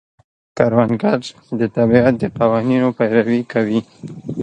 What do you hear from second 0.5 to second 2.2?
کروندګر د طبیعت